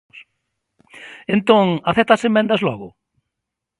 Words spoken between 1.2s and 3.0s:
Entón ¿acepta as emendas, logo?